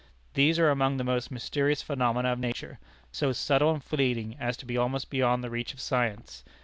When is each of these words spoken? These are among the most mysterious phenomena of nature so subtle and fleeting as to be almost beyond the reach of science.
These 0.33 0.57
are 0.57 0.71
among 0.71 0.97
the 0.97 1.03
most 1.03 1.29
mysterious 1.29 1.83
phenomena 1.83 2.33
of 2.33 2.39
nature 2.39 2.79
so 3.11 3.33
subtle 3.33 3.71
and 3.71 3.83
fleeting 3.83 4.35
as 4.39 4.57
to 4.57 4.65
be 4.65 4.75
almost 4.75 5.11
beyond 5.11 5.43
the 5.43 5.51
reach 5.51 5.75
of 5.75 5.79
science. 5.79 6.43